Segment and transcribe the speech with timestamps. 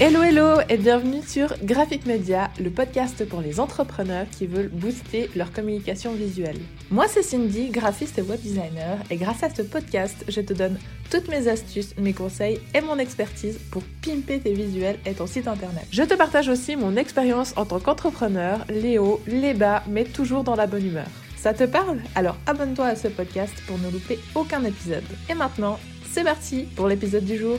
[0.00, 5.28] Hello hello et bienvenue sur Graphic Media, le podcast pour les entrepreneurs qui veulent booster
[5.34, 6.60] leur communication visuelle.
[6.92, 10.78] Moi c'est Cindy, graphiste et web designer et grâce à ce podcast, je te donne
[11.10, 15.48] toutes mes astuces, mes conseils et mon expertise pour pimper tes visuels et ton site
[15.48, 15.84] internet.
[15.90, 20.44] Je te partage aussi mon expérience en tant qu'entrepreneur, les hauts, les bas, mais toujours
[20.44, 21.08] dans la bonne humeur.
[21.36, 21.98] Ça te parle?
[22.14, 25.02] Alors abonne-toi à ce podcast pour ne louper aucun épisode.
[25.28, 27.58] Et maintenant, c'est parti pour l'épisode du jour.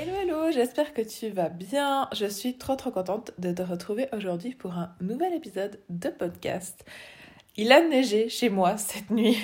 [0.00, 2.08] Hello hello, j'espère que tu vas bien.
[2.12, 6.84] Je suis trop trop contente de te retrouver aujourd'hui pour un nouvel épisode de podcast.
[7.56, 9.36] Il a neigé chez moi cette nuit.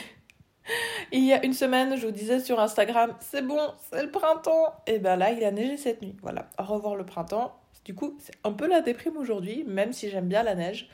[1.13, 3.59] Il y a une semaine, je vous disais sur Instagram, c'est bon,
[3.91, 4.77] c'est le printemps.
[4.87, 6.15] Et ben là, il a neigé cette nuit.
[6.23, 7.59] Voilà, revoir le printemps.
[7.85, 10.89] Du coup, c'est un peu la déprime aujourd'hui, même si j'aime bien la neige.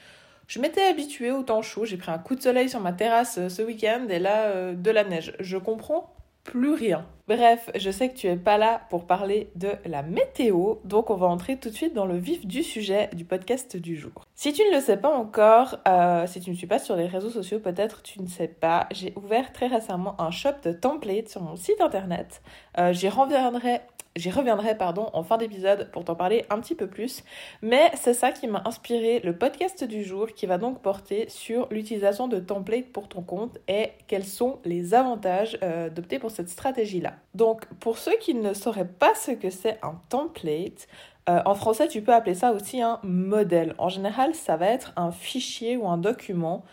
[0.46, 3.36] Je m'étais habituée au temps chaud, j'ai pris un coup de soleil sur ma terrasse
[3.36, 5.34] euh, ce week-end et là, euh, de la neige.
[5.38, 7.06] Je comprends plus rien.
[7.28, 11.14] Bref, je sais que tu es pas là pour parler de la météo, donc on
[11.14, 14.26] va entrer tout de suite dans le vif du sujet du podcast du jour.
[14.34, 17.06] Si tu ne le sais pas encore, euh, si tu ne suis pas sur les
[17.06, 21.28] réseaux sociaux, peut-être tu ne sais pas, j'ai ouvert très récemment un shop de templates
[21.28, 22.42] sur mon site internet.
[22.78, 23.80] Euh, J'y reviendrai
[24.16, 27.22] J'y reviendrai pardon en fin d'épisode pour t'en parler un petit peu plus,
[27.62, 31.68] mais c'est ça qui m'a inspiré le podcast du jour qui va donc porter sur
[31.70, 36.48] l'utilisation de templates pour ton compte et quels sont les avantages euh, d'opter pour cette
[36.48, 37.14] stratégie-là.
[37.36, 40.88] Donc pour ceux qui ne sauraient pas ce que c'est un template,
[41.28, 43.76] euh, en français tu peux appeler ça aussi un modèle.
[43.78, 46.64] En général ça va être un fichier ou un document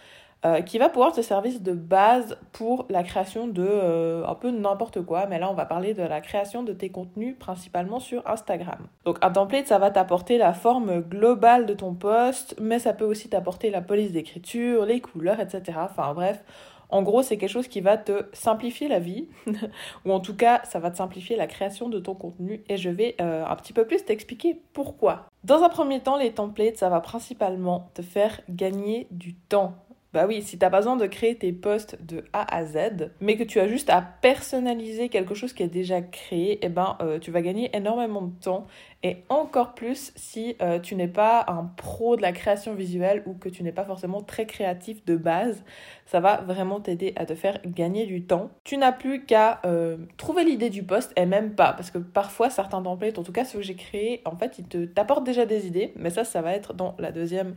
[0.46, 4.52] euh, qui va pouvoir te servir de base pour la création de euh, un peu
[4.52, 8.28] n'importe quoi, mais là on va parler de la création de tes contenus principalement sur
[8.30, 8.88] Instagram.
[9.06, 13.06] Donc un template ça va t'apporter la forme globale de ton post, mais ça peut
[13.06, 15.80] aussi t'apporter la police d'écriture, les couleurs, etc.
[15.82, 16.44] Enfin bref,
[16.90, 19.28] en gros, c'est quelque chose qui va te simplifier la vie,
[20.06, 22.90] ou en tout cas, ça va te simplifier la création de ton contenu, et je
[22.90, 25.26] vais euh, un petit peu plus t'expliquer pourquoi.
[25.44, 29.76] Dans un premier temps, les templates, ça va principalement te faire gagner du temps.
[30.14, 33.36] Bah oui, si t'as pas besoin de créer tes posts de A à Z, mais
[33.36, 37.20] que tu as juste à personnaliser quelque chose qui est déjà créé, eh ben euh,
[37.20, 38.68] tu vas gagner énormément de temps
[39.04, 43.34] et encore plus si euh, tu n'es pas un pro de la création visuelle ou
[43.34, 45.62] que tu n'es pas forcément très créatif de base,
[46.06, 48.50] ça va vraiment t'aider à te faire gagner du temps.
[48.64, 52.50] Tu n'as plus qu'à euh, trouver l'idée du post et même pas, parce que parfois
[52.50, 55.46] certains templates, en tout cas ceux que j'ai créés, en fait ils te t'apportent déjà
[55.46, 57.56] des idées, mais ça ça va être dans la deuxième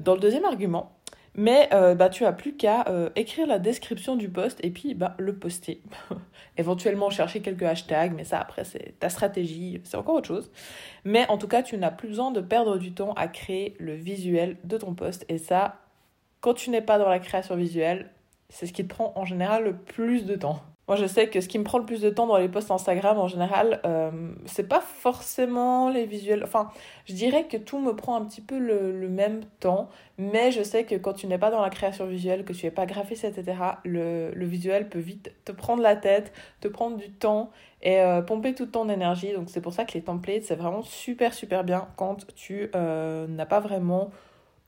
[0.00, 0.92] dans le deuxième argument.
[1.34, 4.94] Mais euh, bah, tu as plus qu'à euh, écrire la description du post et puis
[4.94, 5.80] bah, le poster.
[6.56, 10.50] Éventuellement chercher quelques hashtags, mais ça après c'est ta stratégie, c'est encore autre chose.
[11.04, 13.94] Mais en tout cas, tu n'as plus besoin de perdre du temps à créer le
[13.94, 15.24] visuel de ton post.
[15.28, 15.76] Et ça,
[16.40, 18.10] quand tu n'es pas dans la création visuelle,
[18.48, 20.60] c'est ce qui te prend en général le plus de temps.
[20.90, 22.72] Moi, je sais que ce qui me prend le plus de temps dans les posts
[22.72, 24.10] Instagram en général, euh,
[24.44, 26.42] c'est pas forcément les visuels.
[26.42, 26.68] Enfin,
[27.04, 30.82] je dirais que tout me prend un petit peu le, même temps, mais je sais
[30.82, 33.56] que quand tu n'es pas dans la création visuelle, que tu n'es pas graphiste, etc.,
[33.84, 37.52] le, visuel peut vite te prendre la tête, te prendre du temps
[37.82, 39.32] et euh, pomper toute ton énergie.
[39.32, 43.28] Donc, c'est pour ça que les templates, c'est vraiment super, super bien quand tu euh,
[43.28, 44.10] n'as pas vraiment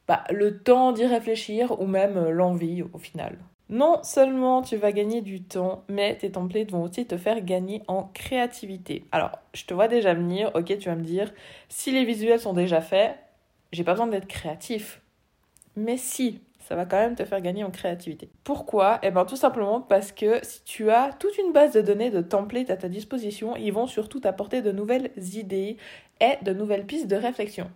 [0.07, 3.39] bah, le temps d'y réfléchir ou même l'envie au final.
[3.73, 7.81] Non seulement tu vas gagner du temps, mais tes templates vont aussi te faire gagner
[7.89, 9.07] en créativité.
[9.13, 11.33] Alors, je te vois déjà venir, ok, tu vas me dire,
[11.71, 13.17] si les visuels sont déjà faits,
[13.73, 15.01] j'ai pas besoin d'être créatif.
[15.75, 18.29] Mais si, ça va quand même te faire gagner en créativité.
[18.45, 18.99] Pourquoi?
[19.03, 22.21] Eh bien tout simplement parce que si tu as toute une base de données de
[22.21, 25.79] templates à ta disposition, ils vont surtout t'apporter de nouvelles idées
[26.21, 27.71] et de nouvelles pistes de réflexion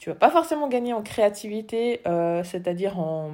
[0.00, 3.32] tu vas pas forcément gagner en créativité, euh, c'est-à-dire en,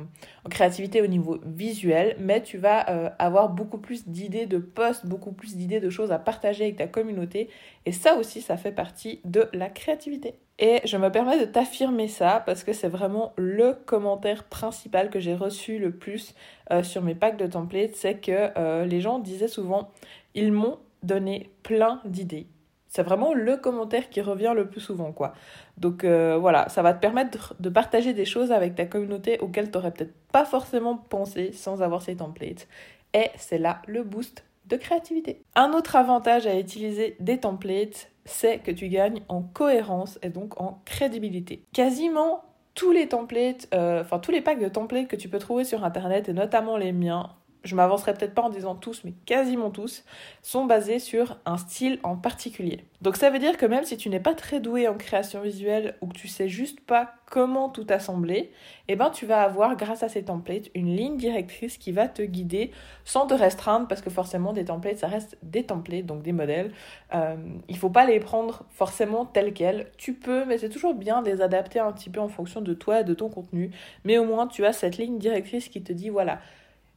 [0.50, 5.30] créativité au niveau visuel, mais tu vas euh, avoir beaucoup plus d'idées de posts, beaucoup
[5.30, 7.50] plus d'idées de choses à partager avec ta communauté.
[7.84, 10.34] Et ça aussi, ça fait partie de la créativité.
[10.58, 15.20] Et je me permets de t'affirmer ça parce que c'est vraiment le commentaire principal que
[15.20, 16.34] j'ai reçu le plus
[16.72, 19.92] euh, sur mes packs de templates, c'est que les gens disaient souvent,
[20.34, 22.48] ils m'ont donné plein d'idées
[22.96, 25.34] c'est vraiment le commentaire qui revient le plus souvent, quoi.
[25.76, 29.70] Donc euh, voilà, ça va te permettre de partager des choses avec ta communauté auxquelles
[29.70, 32.66] tu n'aurais peut-être pas forcément pensé sans avoir ces templates.
[33.12, 35.42] Et c'est là le boost de créativité.
[35.54, 40.58] Un autre avantage à utiliser des templates, c'est que tu gagnes en cohérence et donc
[40.58, 41.64] en crédibilité.
[41.74, 42.44] Quasiment
[42.74, 45.84] tous les templates, euh, enfin tous les packs de templates que tu peux trouver sur
[45.84, 47.28] internet et notamment les miens,
[47.66, 50.04] je m'avancerai peut-être pas en disant tous, mais quasiment tous,
[50.42, 52.84] sont basés sur un style en particulier.
[53.02, 55.96] Donc ça veut dire que même si tu n'es pas très doué en création visuelle
[56.00, 58.52] ou que tu sais juste pas comment tout assembler,
[58.88, 62.22] eh ben tu vas avoir grâce à ces templates une ligne directrice qui va te
[62.22, 62.70] guider
[63.04, 66.72] sans te restreindre parce que forcément des templates ça reste des templates donc des modèles.
[67.14, 67.36] Euh,
[67.68, 69.90] il faut pas les prendre forcément tels quels.
[69.98, 72.74] Tu peux mais c'est toujours bien de les adapter un petit peu en fonction de
[72.74, 73.72] toi et de ton contenu.
[74.04, 76.38] Mais au moins tu as cette ligne directrice qui te dit voilà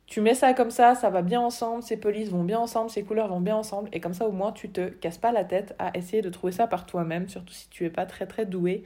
[0.09, 3.03] tu mets ça comme ça, ça va bien ensemble, ces polices vont bien ensemble, ces
[3.03, 5.75] couleurs vont bien ensemble, et comme ça au moins tu te casses pas la tête
[5.77, 8.85] à essayer de trouver ça par toi-même, surtout si tu es pas très très doué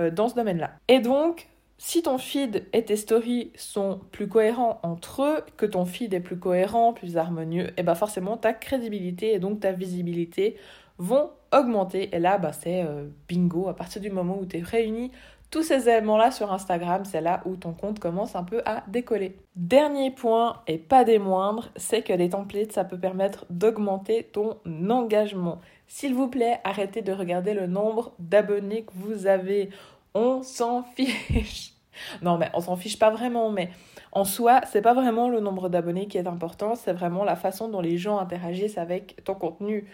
[0.00, 0.72] euh, dans ce domaine-là.
[0.88, 1.46] Et donc,
[1.78, 6.20] si ton feed et tes stories sont plus cohérents entre eux, que ton feed est
[6.20, 10.56] plus cohérent, plus harmonieux, et bah forcément ta crédibilité et donc ta visibilité
[10.98, 12.14] vont augmenter.
[12.14, 15.12] Et là, bah, c'est euh, bingo, à partir du moment où tu es réuni
[15.54, 19.36] tous ces éléments-là sur Instagram, c'est là où ton compte commence un peu à décoller.
[19.54, 24.58] Dernier point, et pas des moindres, c'est que les templates, ça peut permettre d'augmenter ton
[24.90, 25.60] engagement.
[25.86, 29.70] S'il vous plaît, arrêtez de regarder le nombre d'abonnés que vous avez.
[30.12, 31.74] On s'en fiche.
[32.20, 33.70] Non, mais on s'en fiche pas vraiment, mais
[34.10, 37.68] en soi, c'est pas vraiment le nombre d'abonnés qui est important, c'est vraiment la façon
[37.68, 39.86] dont les gens interagissent avec ton contenu.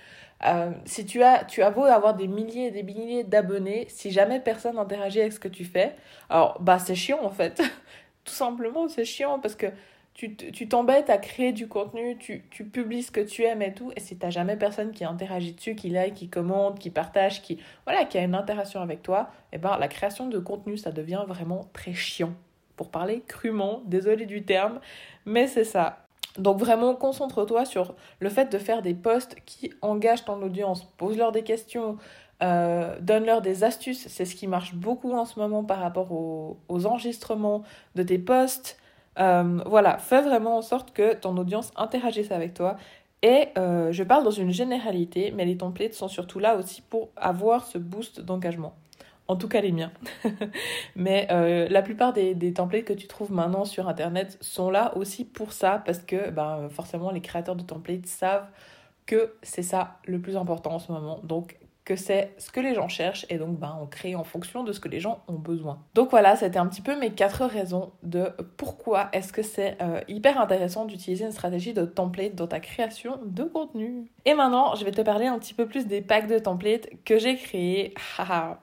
[0.46, 4.40] Euh, si tu as, tu as avoir des milliers et des milliers d'abonnés, si jamais
[4.40, 5.94] personne n'interagit avec ce que tu fais,
[6.31, 7.62] alors bah c'est chiant en fait.
[8.25, 9.66] Tout simplement, c'est chiant parce que
[10.14, 13.90] tu t'embêtes à créer du contenu, tu, tu, publies ce que tu aimes et tout,
[13.96, 17.58] et si t'as jamais personne qui interagit dessus, qui like, qui commente, qui partage, qui
[17.87, 20.90] voilà, qui a une interaction avec toi, et eh ben la création de contenu ça
[20.92, 22.34] devient vraiment très chiant.
[22.76, 24.81] Pour parler crûment, désolé du terme,
[25.25, 26.06] mais c'est ça.
[26.38, 30.85] Donc vraiment, concentre-toi sur le fait de faire des posts qui engagent ton audience.
[30.97, 31.99] Pose-leur des questions,
[32.43, 34.06] euh, donne-leur des astuces.
[34.09, 37.62] C'est ce qui marche beaucoup en ce moment par rapport aux, enregistrements
[37.97, 38.79] de tes posts.
[39.19, 42.76] Euh, voilà, fais vraiment en sorte que ton audience interagisse avec toi.
[43.23, 47.11] Et euh, je parle dans une généralité, mais les templates sont surtout là aussi pour
[47.17, 48.75] avoir ce boost d'engagement
[49.31, 49.93] en tout cas les miens.
[50.97, 55.25] Mais euh, la plupart des, templates que tu trouves maintenant sur Internet sont là aussi
[55.25, 58.49] pour ça, parce que ben, forcément les créateurs de templates savent
[59.06, 61.21] que c'est ça le plus important en ce moment.
[61.23, 61.59] Donc
[61.90, 64.72] que c'est ce que les gens cherchent et donc ben, on crée en fonction de
[64.72, 65.82] ce que les gens ont besoin.
[65.94, 70.00] Donc voilà, c'était un petit peu mes quatre raisons de pourquoi est-ce que c'est euh,
[70.06, 74.08] hyper intéressant d'utiliser une stratégie de template dans ta création de contenu.
[74.25, 77.19] Et maintenant, je vais te parler un petit peu plus des packs de templates que
[77.19, 77.92] j'ai créés.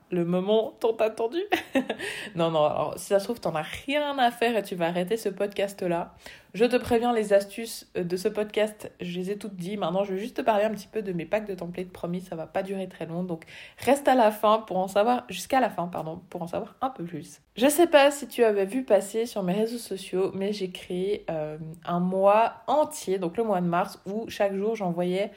[0.10, 1.42] le moment tant attendu.
[2.36, 4.88] non, non, alors si ça se trouve, t'en as rien à faire et tu vas
[4.88, 6.16] arrêter ce podcast-là.
[6.54, 9.78] Je te préviens, les astuces euh, de ce podcast, je les ai toutes dit.
[9.78, 11.90] Maintenant, je vais juste te parler un petit peu de mes packs de templates.
[11.90, 13.24] Promis, ça va pas durer très long.
[13.24, 13.44] Donc,
[13.78, 16.90] reste à la fin pour en savoir, jusqu'à la fin, pardon, pour en savoir un
[16.90, 17.42] peu plus.
[17.56, 21.26] Je sais pas si tu avais vu passer sur mes réseaux sociaux, mais j'ai créé
[21.30, 25.32] euh, un mois entier, donc le mois de mars, où chaque jour j'envoyais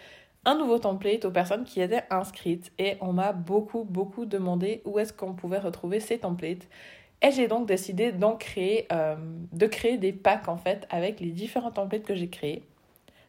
[0.44, 2.72] un nouveau template aux personnes qui étaient inscrites.
[2.78, 6.68] Et on m'a beaucoup, beaucoup demandé où est-ce qu'on pouvait retrouver ces templates.
[7.22, 8.14] Et j'ai donc décidé
[8.92, 9.16] euh,
[9.52, 12.62] de créer des packs en fait avec les différents templates que j'ai créés.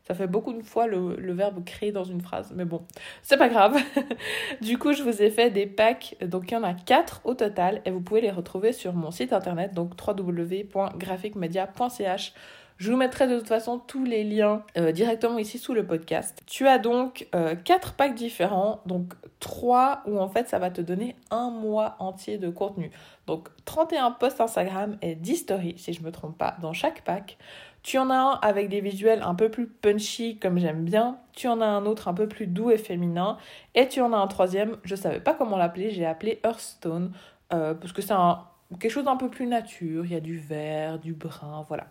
[0.03, 2.81] Ça fait beaucoup de fois le, le, verbe créer dans une phrase, mais bon,
[3.21, 3.77] c'est pas grave.
[4.61, 7.35] du coup, je vous ai fait des packs, donc il y en a quatre au
[7.35, 12.33] total, et vous pouvez les retrouver sur mon site internet, donc www.graphicmedia.ch.
[12.81, 16.41] Je vous mettrai de toute façon tous les liens euh, directement ici sous le podcast.
[16.47, 20.81] Tu as donc euh, quatre packs différents, donc trois où en fait ça va te
[20.81, 22.89] donner un mois entier de contenu.
[23.27, 27.37] Donc 31 posts Instagram et 10 stories si je me trompe pas dans chaque pack.
[27.83, 31.19] Tu en as un avec des visuels un peu plus punchy comme j'aime bien.
[31.33, 33.37] Tu en as un autre un peu plus doux et féminin.
[33.75, 37.11] Et tu en as un troisième, je savais pas comment l'appeler, j'ai appelé Hearthstone
[37.53, 38.39] euh, parce que c'est un
[38.79, 41.87] quelque chose d'un peu plus nature, il y a du vert, du brun, voilà.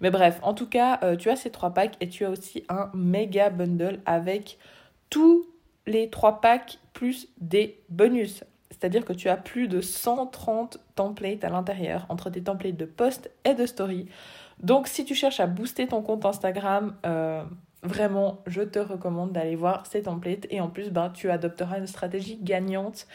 [0.00, 2.64] Mais bref, en tout cas, euh, tu as ces trois packs et tu as aussi
[2.68, 4.58] un méga bundle avec
[5.10, 5.46] tous
[5.86, 8.44] les trois packs plus des bonus.
[8.70, 13.30] C'est-à-dire que tu as plus de 130 templates à l'intérieur, entre des templates de post
[13.44, 14.08] et de story.
[14.60, 17.44] Donc si tu cherches à booster ton compte Instagram, euh,
[17.82, 20.46] vraiment, je te recommande d'aller voir ces templates.
[20.50, 23.06] Et en plus, ben, tu adopteras une stratégie gagnante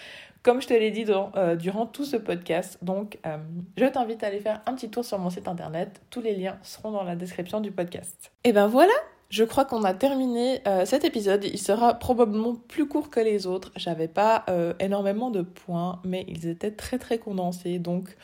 [0.47, 2.77] comme je te l'ai dit euh, durant tout ce podcast.
[2.81, 3.35] Donc, euh,
[3.75, 5.99] je t'invite à aller faire un petit tour sur mon site internet.
[6.09, 8.31] Tous les liens seront dans la description du podcast.
[8.45, 8.93] Et ben voilà,
[9.29, 11.43] je crois qu'on a terminé euh, cet épisode.
[11.43, 13.73] Il sera probablement plus court que les autres.
[13.75, 14.45] J'avais pas
[14.79, 17.77] énormément de points, mais ils étaient très très condensés.
[17.77, 18.15] Donc,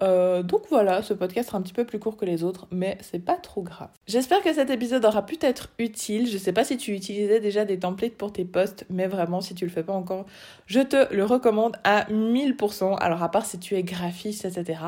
[0.00, 2.98] euh, donc voilà, ce podcast sera un petit peu plus court que les autres, mais
[3.00, 3.90] c'est pas trop grave.
[4.06, 6.28] J'espère que cet épisode aura pu être utile.
[6.28, 9.54] Je sais pas si tu utilisais déjà des templates pour tes posts, mais vraiment, si
[9.54, 10.26] tu le fais pas encore,
[10.66, 12.96] je te le recommande à 1000%.
[12.98, 14.80] Alors, à part si tu es graphiste, etc.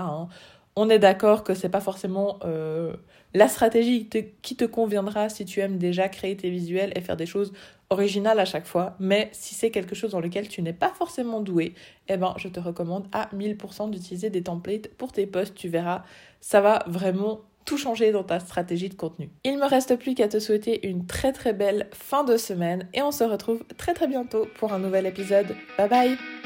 [0.76, 2.94] On est d'accord que c'est pas forcément euh,
[3.32, 4.08] la stratégie
[4.42, 7.52] qui te conviendra si tu aimes déjà créer tes visuels et faire des choses
[7.90, 8.96] originales à chaque fois.
[8.98, 11.74] Mais si c'est quelque chose dans lequel tu n'es pas forcément doué,
[12.08, 15.54] eh ben, je te recommande à 1000% d'utiliser des templates pour tes posts.
[15.54, 16.02] Tu verras,
[16.40, 19.30] ça va vraiment tout changer dans ta stratégie de contenu.
[19.44, 23.02] Il me reste plus qu'à te souhaiter une très très belle fin de semaine et
[23.02, 25.56] on se retrouve très très bientôt pour un nouvel épisode.
[25.78, 26.43] Bye bye